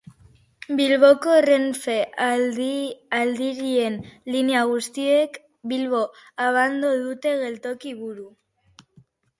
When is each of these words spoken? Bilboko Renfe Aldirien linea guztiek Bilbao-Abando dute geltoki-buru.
Bilboko 0.77 1.35
Renfe 1.45 1.97
Aldirien 2.37 4.01
linea 4.37 4.65
guztiek 4.73 5.39
Bilbao-Abando 5.75 6.97
dute 7.07 7.37
geltoki-buru. 7.47 8.29